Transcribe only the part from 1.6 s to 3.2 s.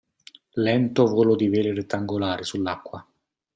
rettangolari sull'acqua.